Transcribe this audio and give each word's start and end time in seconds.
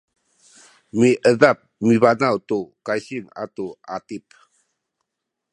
miedap 0.99 1.57
mibanaw 1.87 2.35
tu 2.47 2.59
kaysing 2.85 3.27
atu 3.43 3.65
atip 3.95 4.25